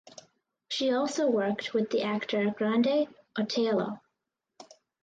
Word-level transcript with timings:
She 0.67 0.91
also 0.91 1.29
worked 1.29 1.75
with 1.75 1.91
the 1.91 2.01
actor 2.01 2.49
Grande 2.57 3.07
Otelo. 3.37 3.99